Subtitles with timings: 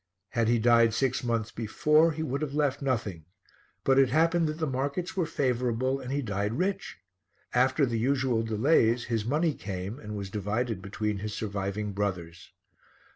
[0.29, 3.25] Had he died six months before, he would have left nothing,
[3.83, 6.97] but it happened that the markets were favourable and he died rich.
[7.53, 12.51] After the usual delays, his money came and was divided between his surviving brothers.